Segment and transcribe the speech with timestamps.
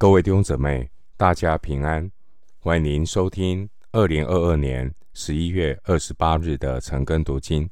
[0.00, 2.08] 各位弟兄姊妹，大家平安！
[2.60, 7.68] 欢迎您收听二零二二年十一月二十八日的晨更读经。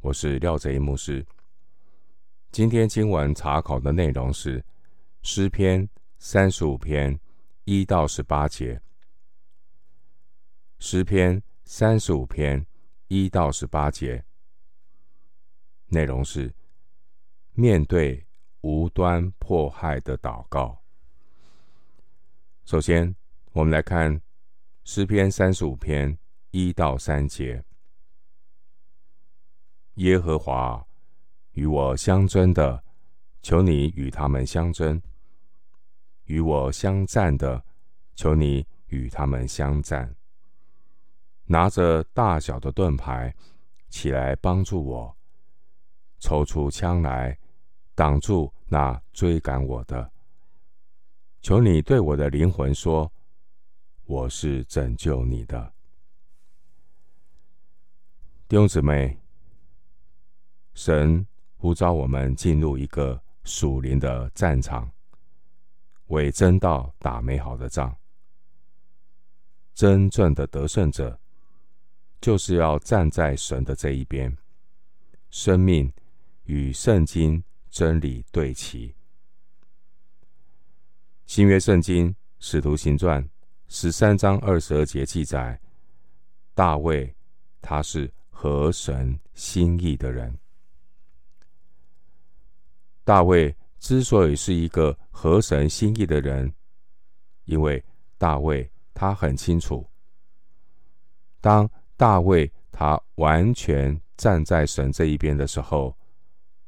[0.00, 1.26] 我是廖贼一牧师。
[2.50, 4.64] 今天经文查考的内容是
[5.20, 5.86] 诗篇
[6.18, 7.20] 三十五篇
[7.64, 8.80] 一到十八节。
[10.78, 12.64] 诗篇三十五篇
[13.08, 14.24] 一到十八节
[15.88, 16.54] 内容是
[17.52, 18.26] 面对
[18.62, 20.82] 无端迫害的祷告。
[22.66, 23.14] 首先，
[23.52, 24.20] 我们来看
[24.82, 26.18] 诗篇三十五篇
[26.50, 27.64] 一到三节：
[29.94, 30.84] 耶和华
[31.52, 32.82] 与我相争的，
[33.40, 35.00] 求你与他们相争；
[36.24, 37.64] 与我相战的，
[38.16, 40.16] 求你与他们相战。
[41.44, 43.32] 拿着大小的盾牌
[43.88, 45.16] 起来帮助我，
[46.18, 47.38] 抽出枪来
[47.94, 50.10] 挡住那追赶我的。
[51.46, 53.12] 求你对我的灵魂说
[54.04, 55.72] ：“我是拯救你的。”
[58.48, 59.16] 弟兄姊妹，
[60.74, 64.90] 神呼召我们进入一个属灵的战场，
[66.08, 67.96] 为真道打美好的仗。
[69.72, 71.16] 真正的得胜者，
[72.20, 74.36] 就是要站在神的这一边，
[75.30, 75.92] 生命
[76.46, 78.95] 与圣经真理对齐。
[81.26, 83.28] 新约圣经使徒行传
[83.66, 85.60] 十三章二十二节记载，
[86.54, 87.12] 大卫
[87.60, 90.32] 他是合神心意的人。
[93.02, 96.50] 大卫之所以是一个合神心意的人，
[97.44, 97.84] 因为
[98.18, 99.84] 大卫他很清楚，
[101.40, 105.94] 当大卫他完全站在神这一边的时候，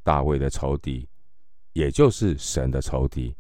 [0.03, 1.09] 大卫的仇敌，
[1.75, 3.33] 也就是神的仇敌。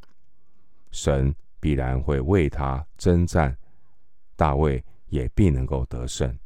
[0.90, 3.56] 神必然会为他征战，
[4.36, 6.38] 大卫也必能够得胜。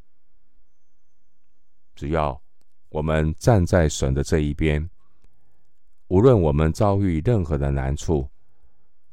[1.95, 2.41] 只要
[2.89, 4.89] 我们站在神的这一边，
[6.07, 8.29] 无论我们遭遇任何的难处，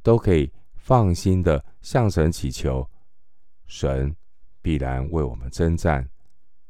[0.03, 2.89] 都可以放心的向神祈求，
[3.67, 4.15] 神
[4.63, 6.09] 必然为我们征战，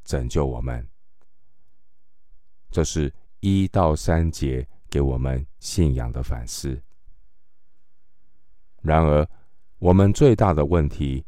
[0.04, 0.86] 拯救我们。
[2.70, 6.80] 这是一到三节给我们信仰的反思。
[8.82, 9.28] 然而，
[9.78, 11.22] 我们最大的问题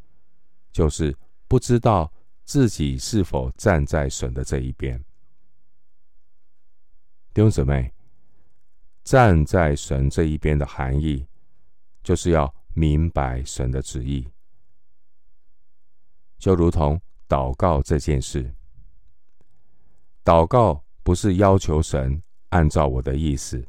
[0.72, 1.14] 就是
[1.46, 2.10] 不知道
[2.44, 4.98] 自己是否站在神的这一边。
[7.34, 7.92] 弟兄姊妹，
[9.04, 11.26] 站在神这一边的含义，
[12.02, 14.26] 就是要明白神的旨意，
[16.38, 16.98] 就如同
[17.28, 18.50] 祷告这件事。
[20.24, 23.62] 祷告不是要求神按照我的意思，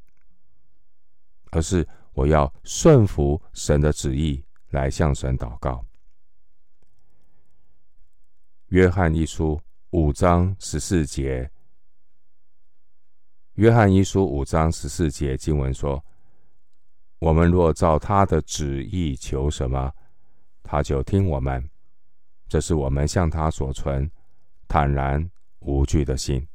[1.51, 1.85] 而是。
[2.13, 5.83] 我要顺服神的旨意来向神祷告。
[8.67, 9.59] 约翰一书
[9.89, 11.51] 五章十四节，
[13.53, 16.03] 约翰一书五章十四节经文说
[17.19, 19.91] ：“我们若照他的旨意求什么，
[20.61, 21.67] 他就听我们。
[22.47, 24.09] 这是我们向他所存
[24.67, 25.29] 坦然
[25.59, 26.47] 无惧的心。”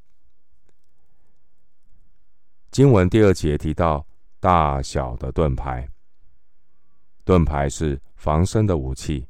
[2.71, 4.08] 经文第二节提到。
[4.41, 5.89] 大小的盾牌，
[7.25, 9.27] 盾牌是防身的武器。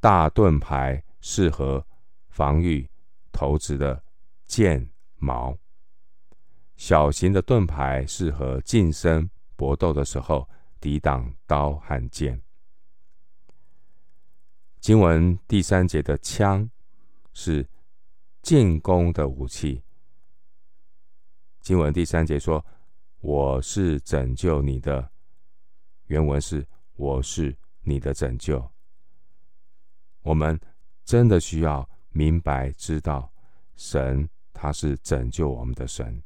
[0.00, 1.84] 大盾牌适合
[2.28, 2.88] 防御
[3.32, 4.04] 投掷的
[4.46, 5.56] 箭矛，
[6.76, 10.46] 小型的盾牌适合近身搏斗的时候
[10.78, 12.42] 抵挡刀和剑。
[14.78, 16.70] 经文第三节的枪
[17.32, 17.66] 是
[18.42, 19.82] 进攻的武器。
[21.60, 22.64] 经文第三节说。
[23.26, 25.10] 我是拯救你的，
[26.04, 26.64] 原文是
[26.94, 28.64] 我是你的拯救。
[30.22, 30.56] 我们
[31.04, 33.28] 真的需要明白知道，
[33.74, 36.22] 神他是拯救我们的神。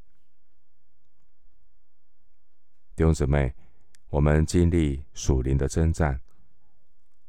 [2.95, 3.51] 弟兄姊妹，
[4.11, 6.21] 我们经历属灵的征战，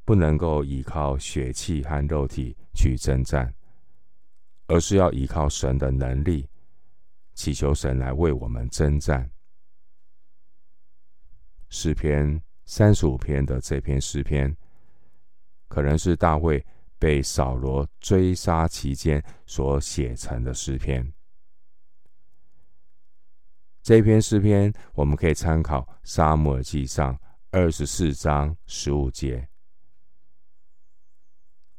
[0.03, 3.55] 不能够依靠血气和肉体去征战，
[4.67, 6.49] 而是要依靠神的能力，
[7.33, 9.31] 祈求神来为我们征战。
[11.73, 14.55] 诗篇三十五篇的这篇诗篇，
[15.69, 16.63] 可能是大卫
[16.99, 21.13] 被扫罗追杀期间所写成的诗篇。
[23.81, 27.15] 这篇诗篇，我们可以参考《撒母耳记上》
[27.51, 29.47] 二十四章十五节。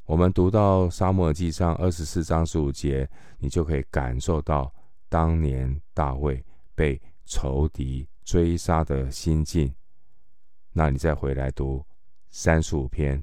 [0.06, 4.74] 我们读到《撒母耳记上》二十四章十五节，你就可以感受到
[5.10, 6.42] 当年大卫
[6.74, 9.72] 被仇敌追杀的心境。
[10.72, 11.86] 那你再回来读
[12.30, 13.22] 三十五篇，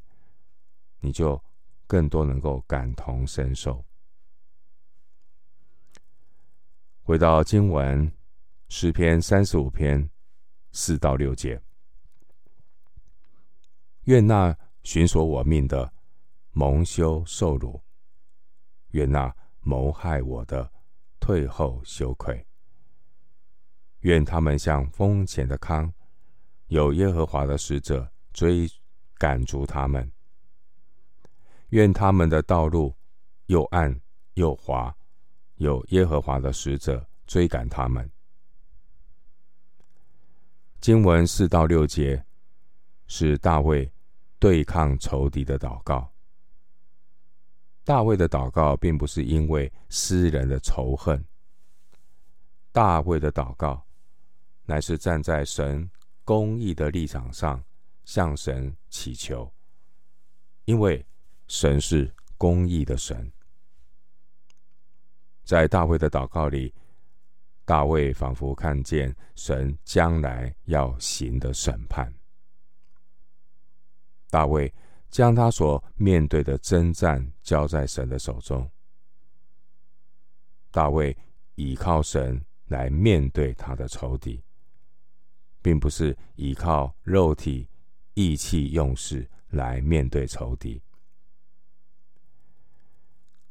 [0.99, 1.41] 你就
[1.87, 3.83] 更多能够感同身受。
[7.01, 8.11] 回到经文，
[8.67, 10.09] 诗篇三十五篇
[10.71, 11.59] 四到六节，
[14.03, 15.91] 愿那寻索我命的
[16.51, 17.81] 蒙羞受辱，
[18.91, 20.71] 愿那谋害我的
[21.19, 22.45] 退后羞愧。
[24.01, 25.91] 愿他们像风前的糠，
[26.69, 28.67] 有耶和华的使者追
[29.15, 30.11] 赶逐他们。
[31.69, 32.95] 愿他们的道路
[33.47, 33.99] 又暗
[34.35, 34.95] 又滑。
[35.55, 38.09] 有耶和华的使者追赶他们。
[40.79, 42.23] 经文四到六节
[43.07, 43.91] 是大卫
[44.39, 46.09] 对抗仇敌的祷告。
[47.83, 51.25] 大卫的祷告并不是因为私人的仇恨，
[52.71, 53.85] 大卫的祷告
[54.65, 55.89] 乃是站在神
[56.29, 57.65] 公义的立场上
[58.05, 59.51] 向神祈求，
[60.65, 61.03] 因为
[61.47, 63.33] 神是公义的神。
[65.43, 66.71] 在大卫的祷告里，
[67.65, 72.13] 大卫仿佛看见神将来要行的审判。
[74.29, 74.71] 大卫
[75.09, 78.69] 将他所面对的征战交在神的手中。
[80.69, 81.17] 大卫
[81.55, 84.43] 倚靠神来面对他的仇敌，
[85.61, 87.67] 并不是依靠肉体
[88.13, 90.81] 意气用事来面对仇敌。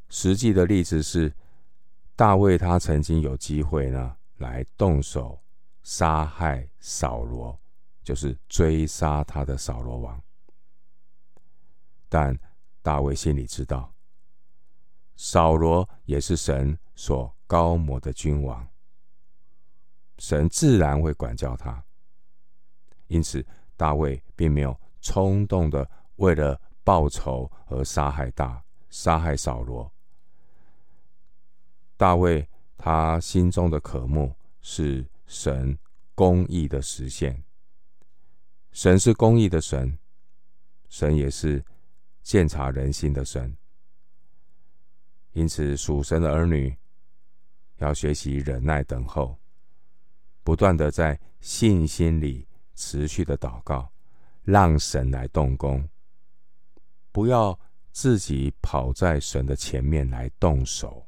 [0.08, 1.32] 实际的例子是。
[2.18, 5.40] 大卫他曾经有机会呢，来动手
[5.84, 7.56] 杀害扫罗，
[8.02, 10.20] 就是追杀他的扫罗王。
[12.08, 12.36] 但
[12.82, 13.94] 大卫心里知道，
[15.14, 18.66] 扫罗也是神所膏抹的君王，
[20.18, 21.84] 神自然会管教他。
[23.08, 23.44] 因此，
[23.76, 29.90] 大卫并没有冲动的为了报仇而杀害大杀害扫罗。
[31.96, 35.76] 大卫他心中的渴慕是神
[36.14, 37.42] 公义的实现。
[38.72, 39.98] 神是公义的神，
[40.88, 41.64] 神也是
[42.22, 43.56] 鉴察人心的神。
[45.32, 46.76] 因此，属神的儿女
[47.76, 49.36] 要学习忍耐等候，
[50.42, 52.47] 不断的在信心里
[52.78, 53.90] 持续的祷告，
[54.44, 55.86] 让神来动工，
[57.10, 57.58] 不要
[57.90, 61.04] 自己跑在神的前面来动手。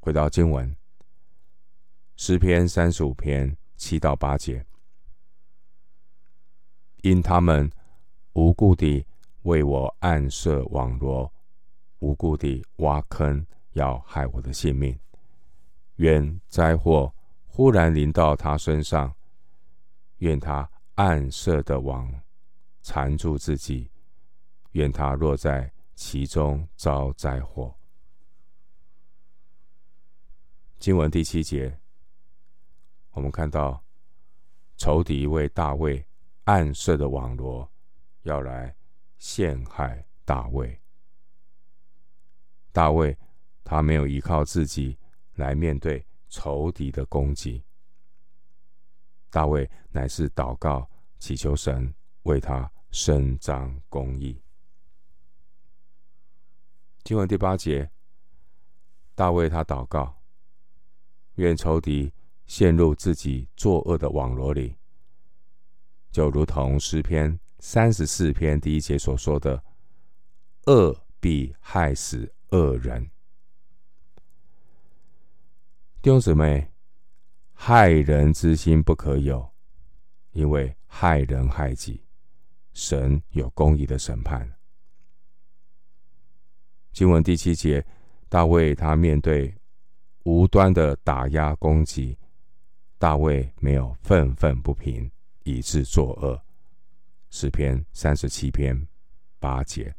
[0.00, 0.74] 回到经文，
[2.16, 4.64] 诗篇三十五篇七到八节，
[7.02, 7.70] 因他们
[8.32, 9.06] 无故地
[9.42, 11.30] 为我暗设网罗，
[11.98, 14.98] 无故地挖坑，要害我的性命。
[15.96, 17.14] 愿灾祸
[17.56, 19.14] 忽然临到他身上，
[20.18, 22.12] 愿他暗设的网
[22.82, 23.88] 缠住自己，
[24.72, 27.72] 愿他落在其中遭灾祸。
[30.80, 31.78] 经文第七节，
[33.12, 33.84] 我们看到
[34.76, 36.04] 仇敌为大卫
[36.46, 37.70] 暗设的网罗，
[38.22, 38.74] 要来
[39.16, 40.76] 陷害大卫。
[42.72, 43.16] 大卫
[43.62, 44.98] 他没有依靠自己
[45.36, 46.04] 来面对
[46.34, 47.62] 仇敌的攻击，
[49.30, 50.90] 大卫乃是祷告
[51.20, 54.42] 祈求神为他伸张公义。
[57.04, 57.88] 经文第八节，
[59.14, 60.20] 大卫他祷告。
[61.36, 62.12] 愿仇敌
[62.46, 64.76] 陷入自己作恶的网罗里，
[66.10, 69.62] 就如同诗篇三十四篇第一节所说的
[70.66, 73.08] ：“恶必害死恶人。”
[76.04, 76.70] 弟兄姊妹，
[77.54, 79.50] 害人之心不可有，
[80.32, 81.98] 因为害人害己，
[82.74, 84.46] 神有公义的审判。
[86.92, 87.82] 经文第七节，
[88.28, 89.50] 大卫他面对。
[90.24, 92.18] 无端的打压攻击，
[92.98, 95.10] 大卫没有愤愤不平，
[95.44, 96.38] 以致作恶。
[97.30, 98.78] 诗篇三十七篇
[99.38, 99.94] 八节，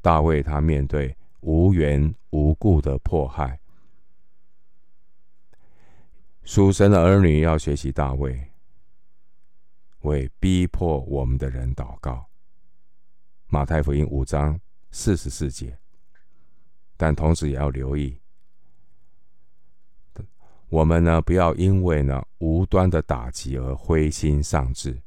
[0.00, 3.60] 大卫他面对无缘无故的迫害，
[6.54, 8.52] 属神的儿女要学习大卫，
[10.00, 12.26] 为逼迫我们的人祷告。
[13.46, 15.78] 马太福音五章四十四节。
[16.94, 18.20] 但同时也要留意，
[20.68, 25.00] 我们呢，不要因为呢无端的打击而灰心丧志，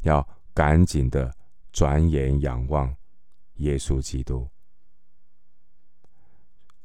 [0.00, 1.30] 要赶紧的
[1.72, 2.96] 转眼仰望
[3.56, 4.48] 耶稣基督。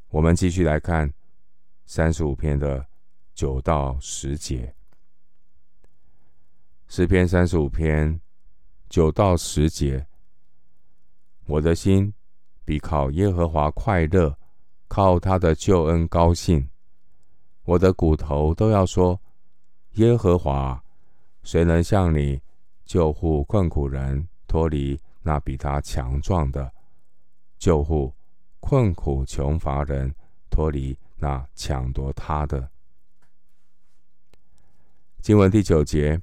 [0.09, 1.09] 我们继续来看
[1.89, 2.86] 三十五篇的
[3.34, 4.75] 九到十节，
[6.89, 8.20] 诗篇三十五篇
[8.89, 10.06] 九到十节：
[11.46, 12.13] 我的心
[12.65, 14.38] 比靠耶和华快乐，
[14.89, 16.70] 靠他的救恩高兴。
[17.63, 19.17] 我的骨头都要说：
[19.94, 20.84] 耶和华，
[21.44, 22.41] 谁能像你
[22.84, 26.70] 救护困苦人，脱离那比他强壮的，
[27.58, 28.13] 救护
[28.60, 30.13] 困苦穷乏人，
[30.50, 32.69] 脱离那抢夺他的？
[35.21, 36.19] 经文第九节。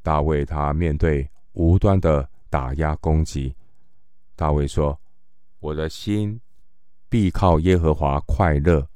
[0.00, 3.54] 大卫他面对无端的打压攻击，
[4.34, 4.98] 大卫说
[5.60, 6.40] ：“我的心
[7.10, 8.88] 必靠耶和华快乐。”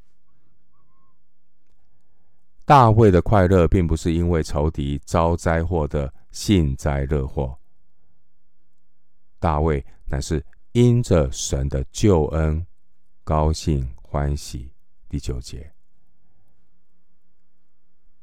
[2.65, 7.59] 大卫的快乐并不是因为仇敌遭灾祸的幸灾乐祸，
[9.39, 12.65] 大卫乃是因着神的救恩
[13.23, 14.71] 高兴欢喜。
[15.09, 15.73] 第九节，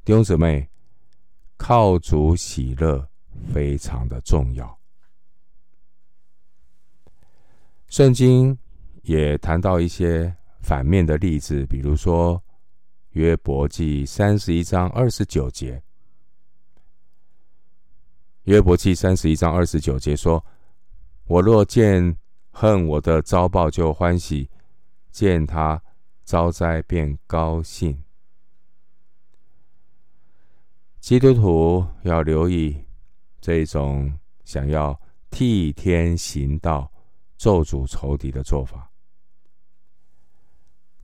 [0.04, 0.70] 弟兄姊妹。
[1.56, 3.06] 靠主喜乐
[3.52, 4.78] 非常的重要。
[7.88, 8.56] 圣经
[9.02, 12.42] 也谈到一些反面的例子，比如说
[13.10, 15.82] 约伯记三十一章二十九节。
[18.44, 20.42] 约伯记三十一章二十九节说
[21.28, 22.16] ：“我若见
[22.52, 24.48] 恨我的遭报，就欢喜；
[25.10, 25.82] 见他
[26.24, 28.02] 遭灾，便高兴。”
[31.00, 32.84] 基督徒要留意
[33.40, 35.00] 这种想要
[35.30, 36.92] 替天行道、
[37.38, 38.90] 咒诅仇敌的做法。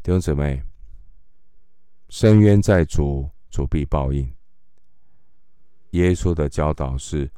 [0.02, 0.62] 弟兄姊妹，
[2.10, 4.32] 伸冤在主，主必报应。
[5.90, 7.30] 耶稣的教导是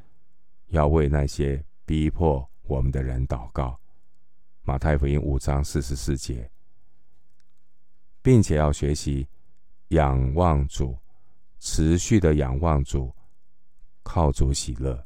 [0.66, 3.78] 要为那些逼迫我们的人祷告。
[4.62, 6.50] 马太福音五章四十四节，
[8.28, 9.26] 并且要学习
[9.88, 10.94] 仰望主。
[11.60, 13.10] 持续的仰望主，
[14.02, 15.02] 靠主喜乐。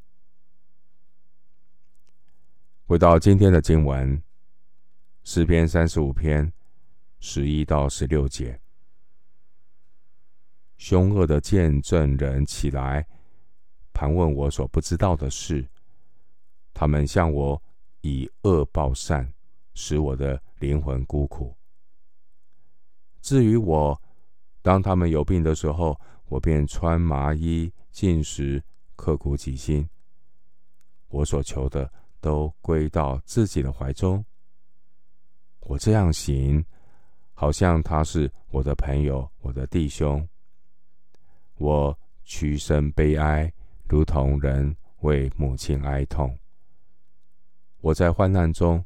[2.85, 4.21] 回到今天的经文，
[5.23, 6.53] 诗篇三十五篇
[7.21, 8.61] 十一到十六节：
[10.77, 13.07] 凶恶的见证人起来
[13.93, 15.65] 盘问我所不知道的事，
[16.75, 17.63] 他们向我
[18.01, 19.33] 以恶报善，
[19.75, 21.57] 使我的灵魂孤苦。
[23.23, 23.99] 至于我，
[24.61, 28.63] 当他们有病的时候，我便穿麻衣，进食，
[28.97, 29.89] 刻苦己心。
[31.09, 34.25] 我所求的都归到自己的怀中。
[35.61, 36.65] 我这样行，
[37.33, 40.29] 好像他是我的朋友，我的弟兄。
[41.59, 43.53] 我屈身悲哀，
[43.89, 46.37] 如同人为母亲哀痛。
[47.81, 48.85] 我在患难中，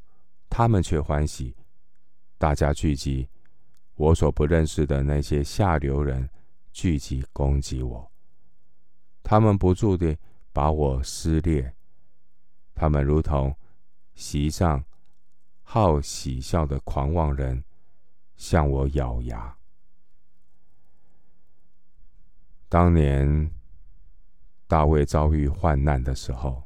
[0.50, 1.54] 他们却欢喜。
[2.36, 3.26] 大家聚集，
[3.96, 6.30] 我所不认识的那些下流人。
[6.72, 8.12] 聚集攻击我，
[9.22, 10.14] 他们不住地
[10.52, 11.72] 把我撕裂，
[12.74, 13.56] 他们如同
[14.14, 14.84] 席上
[15.62, 17.64] 好喜笑的狂妄人，
[18.36, 19.56] 向我咬牙。
[22.68, 23.50] 当年
[24.66, 26.62] 大卫遭遇患难的时候，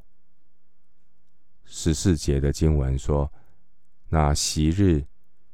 [1.65, 3.33] 十四节的经文说，
[4.09, 5.07] 那昔日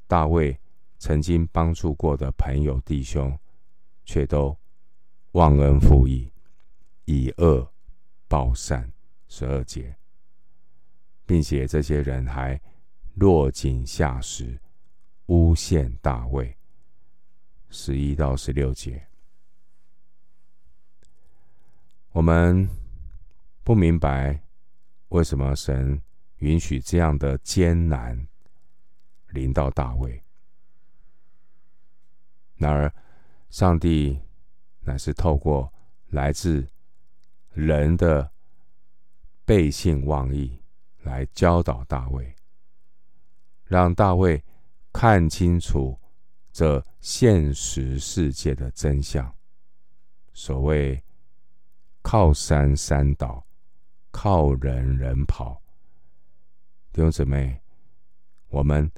[0.06, 0.59] 大卫
[0.98, 3.38] 曾经帮助过的朋友弟兄。
[4.08, 4.56] 却都
[5.32, 6.30] 忘恩负义，
[7.06, 7.68] 以恶
[8.28, 8.88] 报善，
[9.26, 9.96] 十二节，
[11.26, 12.60] 并且这些人还
[13.14, 14.60] 落井下石，
[15.26, 16.56] 诬陷大卫，
[17.68, 19.04] 十一到十六节。
[22.12, 22.68] 我们
[23.64, 24.40] 不明白
[25.08, 26.00] 为什么神
[26.36, 28.24] 允许这样的艰难
[29.30, 30.22] 临到大卫，
[32.56, 32.92] 然而。
[33.48, 34.20] 上帝
[34.80, 35.72] 乃是透过
[36.08, 36.66] 来自
[37.52, 38.30] 人的
[39.44, 40.60] 背信忘义
[41.04, 42.34] 来教导大卫，
[43.64, 44.44] 让大卫
[44.92, 45.98] 看清楚
[46.52, 49.32] 这现实世界的真相。
[50.34, 51.02] 所谓
[52.02, 53.46] 靠山山倒，
[54.10, 55.62] 靠人人跑。
[56.92, 57.62] 弟兄姊妹，
[58.48, 58.90] 我们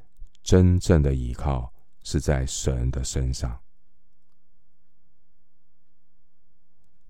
[0.42, 1.72] 真正的依靠
[2.08, 3.60] 是在神的身上。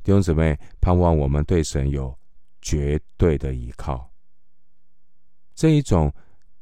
[0.02, 2.18] 弟兄姊妹，盼望我们对神有
[2.60, 4.10] 绝对的依靠。
[5.54, 6.12] 这一种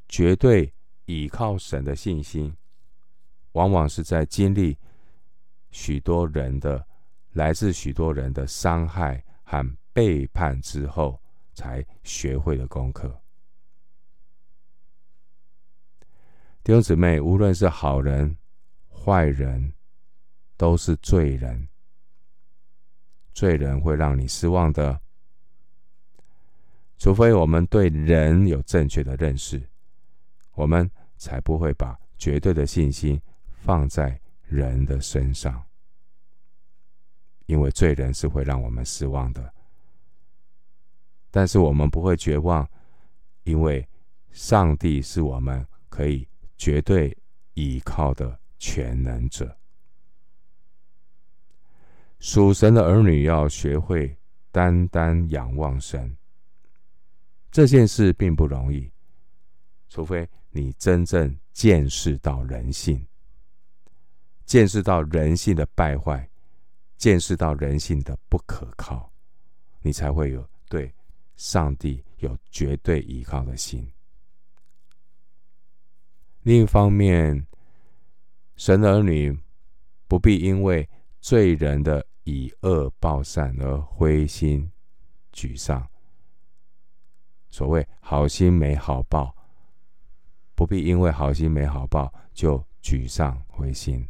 [0.06, 0.70] 绝对
[1.06, 2.54] 依靠神的信心，
[3.52, 4.76] 往往是在经历
[5.70, 6.86] 许多人的
[7.32, 11.18] 来自许多人的伤害和背叛之后，
[11.54, 13.18] 才学会的功课。
[16.66, 18.36] 弟兄姊妹，无论是好人、
[18.90, 19.72] 坏人，
[20.56, 21.68] 都是罪人。
[23.32, 25.00] 罪人会让你失望的。
[26.98, 29.62] 除非我们对人有正确的认识，
[30.54, 35.64] 我们才不会把绝对的信心放在人的身上。
[37.46, 39.54] 因为罪人是会让我们失望的，
[41.30, 42.68] 但是我们不会绝望，
[43.44, 43.88] 因为
[44.32, 47.16] 上帝是我们可以绝对
[47.54, 49.56] 依靠的全能者。
[52.18, 54.16] 属神的儿女要学会
[54.50, 56.16] 单单仰望神。
[57.50, 58.90] 这件事并不容易，
[59.88, 63.06] 除非你真正见识到人性，
[64.44, 66.28] 见识到人性的败坏，
[66.96, 69.10] 见识到人性的不可靠，
[69.80, 70.92] 你才会有对
[71.36, 73.86] 上帝有绝对依靠的心。
[76.46, 77.44] 另一方面，
[78.54, 79.36] 神儿女
[80.06, 80.88] 不必因为
[81.20, 84.70] 罪人的以恶报善而灰心
[85.32, 85.84] 沮丧。
[87.50, 89.34] 所谓好心没好报，
[90.54, 94.08] 不必因为好心没好报就沮丧灰心。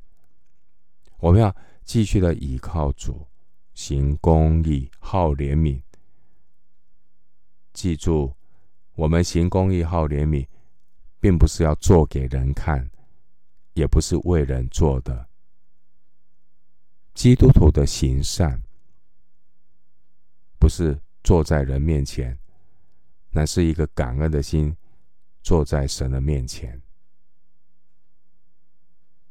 [1.17, 3.27] 我们要继续的倚靠主，
[3.73, 5.81] 行公义，好怜悯。
[7.73, 8.35] 记住，
[8.95, 10.47] 我们行公义、好怜悯，
[11.27, 12.89] 并不是要做给人看，
[13.73, 15.29] 也不是为人做的。
[17.15, 18.63] 基督徒的行善，
[20.57, 22.39] 不是坐在人面前。
[23.31, 24.77] 乃是一个感恩的心，
[25.43, 26.81] 坐在神的面前。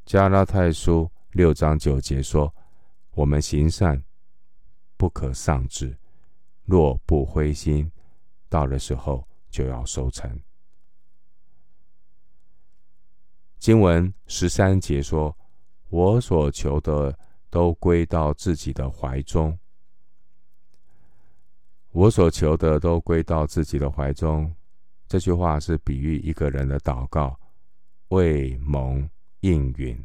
[0.05, 2.53] 加拉太书六章九节说
[3.15, 4.03] ：“我们行善，
[4.97, 5.97] 不可丧志，
[6.65, 7.89] 若不灰心，
[8.49, 10.37] 到的时候就要收成。”
[13.65, 15.35] 经文十三节说
[15.89, 17.17] ：“我所求的，
[17.49, 19.57] 都归到自己的怀中。”
[21.89, 24.55] 我所求的都归到自己的怀中。
[25.07, 27.39] 这句话是比喻一个人的祷告
[28.09, 29.97] 未蒙应允。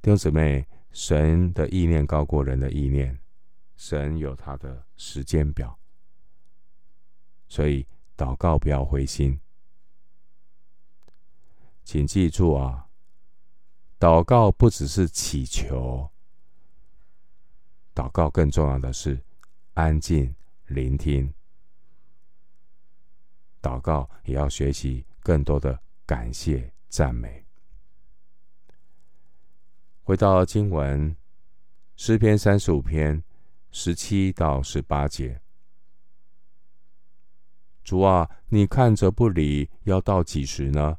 [0.00, 3.18] 弟兄姊妹，神的意念高过人的意念，
[3.76, 5.78] 神有他的时间表，
[7.48, 9.38] 所以祷告不要灰心。
[11.92, 12.86] 请记住啊，
[13.98, 16.08] 祷告不只是祈求。
[17.92, 19.20] 祷告更重要的是
[19.74, 20.32] 安静
[20.66, 21.34] 聆听，
[23.60, 27.44] 祷告也要学习更多的感谢赞美。
[30.04, 31.16] 回到经文，
[31.96, 33.20] 诗篇三十五篇
[33.72, 35.40] 十七到十八节：
[37.82, 40.96] 主啊，你看着不理，要到几时呢？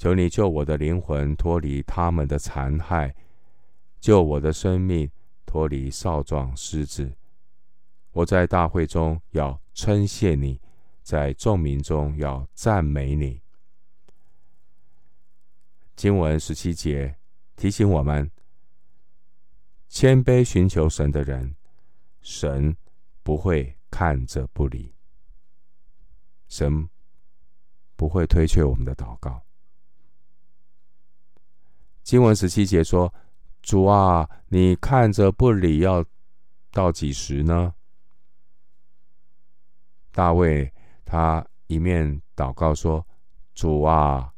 [0.00, 3.14] 求你救我的灵魂脱离他们的残害，
[4.00, 5.10] 救我的生命。
[5.44, 7.12] 脱离少壮狮子，
[8.12, 10.58] 我在大会中要称谢你，
[11.02, 13.42] 在众民中要赞美你。
[15.96, 17.16] 经文十七节
[17.56, 18.30] 提醒我们：
[19.88, 21.56] 谦卑寻求神的人，
[22.22, 22.74] 神
[23.24, 24.94] 不会看着不理，
[26.46, 26.88] 神
[27.96, 29.42] 不会推却我们的祷告。
[32.02, 33.12] 经文十七节说。
[33.62, 36.02] 主啊，你看着不理，要
[36.70, 37.74] 到几时呢？
[40.12, 40.72] 大卫
[41.04, 43.06] 他一面祷告说
[43.54, 44.32] ：“主啊”，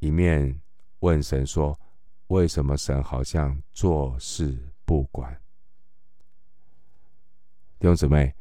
[0.00, 0.58] 一面
[1.00, 1.78] 问神说
[2.28, 5.30] ：“为什么神好像坐视不管？”
[7.78, 8.34] 弟兄姊妹，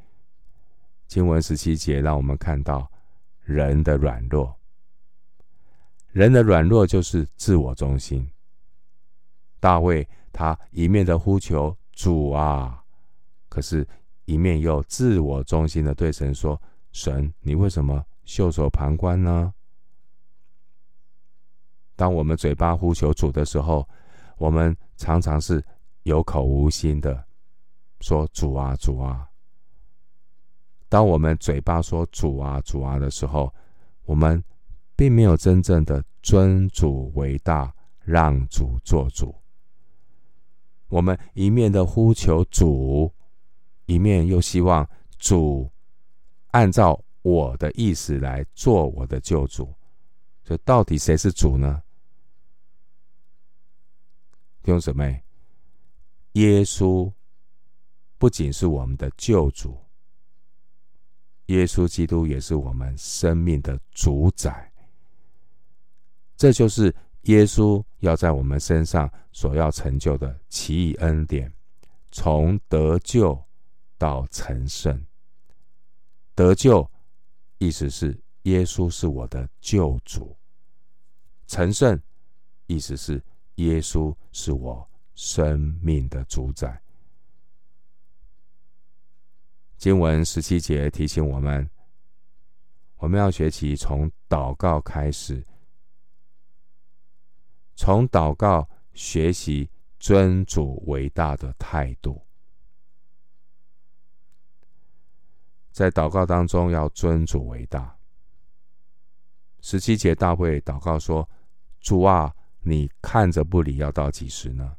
[1.08, 2.90] 经文十七节让我们看到
[3.42, 4.58] 人的软弱，
[6.12, 8.28] 人的软弱就是自我中心。
[9.60, 12.84] 大卫他一面的呼求主啊，
[13.50, 13.88] 可是，
[14.26, 16.60] 一面又自我中心的对神说
[16.94, 19.54] ：“神，你为什么袖手旁观呢？”
[21.96, 23.88] 当我们嘴巴呼求主的时候，
[24.38, 25.62] 我们常常是
[26.04, 27.22] 有口无心的
[28.00, 29.28] 说：“主啊，主啊。”
[30.88, 33.54] 当我们嘴巴说“主啊，主啊”的时候，
[34.06, 34.42] 我们
[35.00, 39.34] 并没有真正的尊主为大，让主做主。
[40.90, 43.10] 我们一面的呼求主，
[43.86, 44.86] 一面又希望
[45.18, 45.72] 主
[46.48, 49.74] 按照我的意思来做我的救主。
[50.44, 51.82] 这到底谁是主呢？
[54.64, 55.24] 弟兄姊妹，
[56.34, 57.10] 耶稣
[58.18, 59.78] 不仅是我们的救主，
[61.46, 64.69] 耶稣基督也是我们生命的主宰。
[66.40, 71.54] 这就是耶稣要在我们身上所要成就的奇异恩典，
[72.14, 73.38] 从得救
[73.98, 75.06] 到成圣。
[76.34, 76.90] 得救
[77.58, 80.34] 意思是耶稣是我的救主；
[81.46, 82.02] 成圣
[82.68, 83.22] 意思是
[83.56, 86.82] 耶稣是我生命的主宰。
[89.76, 91.70] 经文十七节提醒我们，
[92.96, 95.44] 我们要学习从祷告开始，
[97.80, 99.70] 从祷告学习
[100.02, 102.22] 尊主为大的态度。
[105.72, 107.98] 在祷告当中要尊主为大。
[109.62, 111.28] 十七节大卫祷告说
[111.80, 114.76] ：“主啊，你看着不理，要到几时呢？”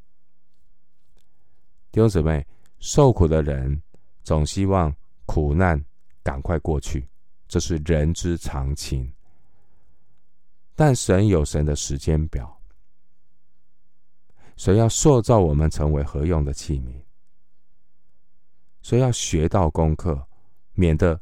[1.90, 2.46] 弟兄姊妹，
[2.80, 3.80] 受苦的人。
[4.22, 5.82] 总希望苦难
[6.22, 7.08] 赶快过去，
[7.48, 9.10] 这是人之常情。
[10.74, 12.59] 但神有神的时间表，
[14.60, 16.92] 所以要塑造我们成为合用的器皿，
[18.82, 20.22] 所以要学到功课，
[20.74, 21.18] 免得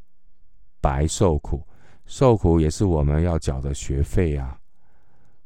[0.80, 1.64] 白受苦。
[2.04, 4.60] 受苦也是我们要缴的学费呀。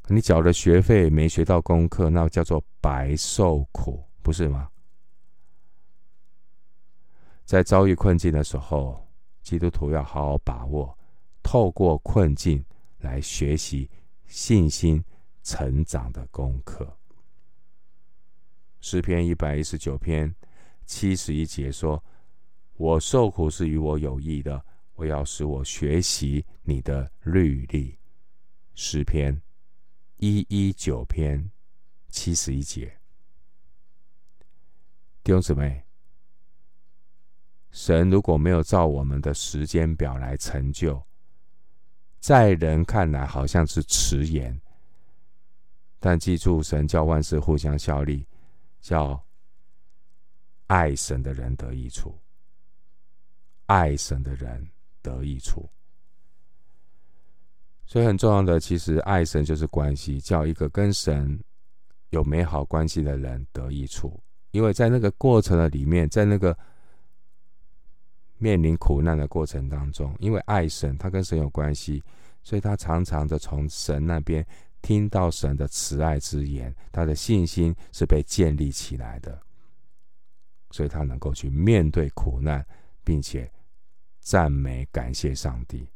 [0.07, 4.71] 你缴的学费没学到功课，那叫做白受苦，不是吗？
[7.45, 9.07] 在遭遇困境的时候，
[9.43, 10.97] 基督徒要好好把握，
[11.43, 12.65] 透过困境
[13.01, 13.91] 来学习
[14.25, 15.05] 信心
[15.43, 16.91] 成长的功课。
[18.83, 20.35] 诗篇一百一十九篇
[20.85, 22.03] 七十一节说
[22.75, 24.63] ：“我受苦是与我有益的，
[24.97, 27.97] 我要使我学习你的律例。”
[28.75, 29.41] 诗篇
[30.17, 31.49] 一一九篇
[32.09, 32.99] 七十一节，
[35.23, 35.85] 弟兄姊妹。
[37.71, 41.01] 神如果没有照我们的时间表来成就，
[42.19, 44.61] 在人看来好像是迟延，
[46.01, 48.27] 但记住，神叫万事互相效力，
[48.83, 49.19] 叫
[50.67, 52.15] 爱神的人得益处，
[53.65, 54.69] 爱神的人
[55.01, 55.67] 得益处。
[57.87, 61.43] 所以很重要的，其实爱神就是关系，叫一个跟神
[62.11, 66.55] 有美好关系的人得益处，因为在那个过程的里面，在那个。
[68.39, 72.03] 面临苦难的过程当中，因为爱神，他跟神有关系，
[72.43, 74.45] 所以他常常的从神那边
[74.83, 79.41] 听到神的慈爱之言，他的信心是被建立起来的，
[80.71, 82.67] 所以他能够去面对苦难，
[83.03, 83.51] 并且
[84.21, 85.89] 赞美感谢上帝。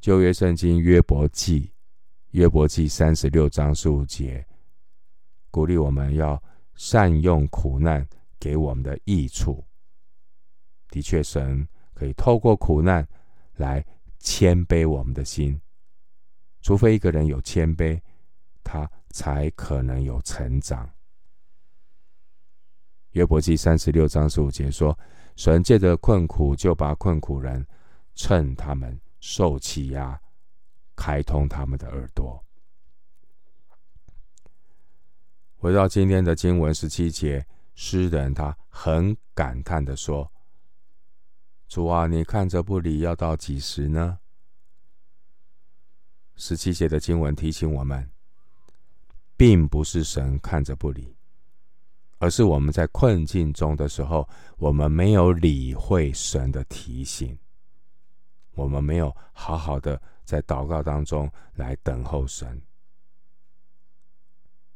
[0.00, 1.72] 旧约圣经约伯记，
[2.30, 4.46] 约伯记三十六章十五节，
[5.50, 6.42] 鼓励我们要
[6.74, 8.08] 善用苦难。
[8.42, 9.64] 给我们的益处，
[10.88, 11.64] 的确，神
[11.94, 13.06] 可以透过苦难
[13.54, 13.86] 来
[14.18, 15.60] 谦卑我们的心。
[16.62, 18.00] 除非一个人有谦卑，
[18.64, 20.88] 他才可能有成长。
[23.10, 24.98] 约伯记三十六章十五节说
[25.36, 27.66] ：“神借着困苦，就把困苦人
[28.14, 30.18] 趁他们受欺压，
[30.96, 32.42] 开通他们的耳朵。”
[35.58, 37.44] 回到今天的经文十七节。
[37.74, 40.30] 诗人他很感叹的说
[41.66, 44.18] ：“主啊，你看着不理，要到几时呢？”
[46.36, 48.08] 十七节的经文提醒我们，
[49.36, 51.14] 并不是神看着不理，
[52.18, 57.38] 而是我们在困境中的时候，我们没有理会神的提醒，
[58.54, 62.60] 我们没有好好的在祷告当中来等候神。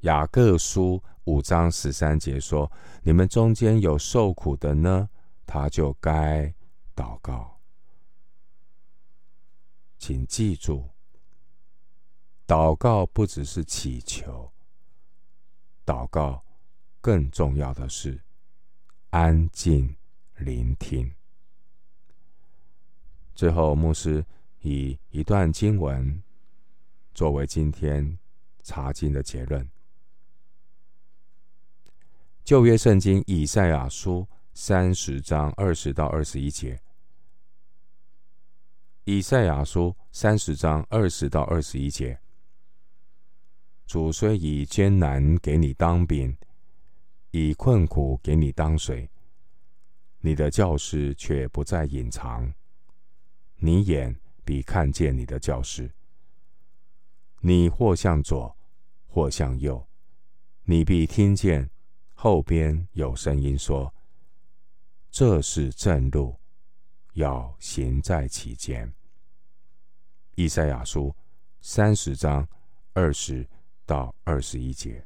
[0.00, 1.02] 雅各书。
[1.26, 2.70] 五章十三节说
[3.02, 5.08] ：“你们中间有受苦的呢，
[5.44, 6.54] 他就该
[6.94, 7.58] 祷告。
[9.98, 10.88] 请记住，
[12.46, 14.52] 祷告不只是祈求，
[15.84, 16.44] 祷告
[17.00, 18.20] 更重要的是
[19.10, 19.96] 安静
[20.36, 21.12] 聆听。”
[23.34, 24.24] 最后，牧师
[24.60, 26.22] 以一段经文
[27.12, 28.18] 作为今天
[28.62, 29.68] 查经的结论。
[32.44, 36.80] 旧约圣经以赛亚书三十章二十到二十一节。
[39.04, 42.18] 以赛亚书三十章二十到二十一节。
[43.86, 46.36] 主虽以艰难给你当饼，
[47.30, 49.08] 以困苦给你当水，
[50.20, 52.52] 你的教师却不再隐藏，
[53.56, 55.88] 你眼必看见你的教师。
[57.40, 58.56] 你或向左，
[59.06, 59.86] 或向右，
[60.64, 61.70] 你必听见。
[62.12, 63.94] 后边有声音说
[65.12, 66.34] ：“这是正路，
[67.12, 68.92] 要行在其间。”
[70.34, 71.14] 以赛亚书
[71.60, 72.48] 三十章
[72.94, 73.46] 二十
[73.86, 75.02] 到二十一节。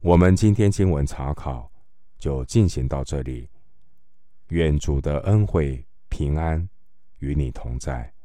[0.00, 1.70] 我们今天经文查考
[2.18, 3.48] 就进行到这里。
[4.48, 6.66] 愿主的恩惠平安
[7.18, 8.17] 与你同在。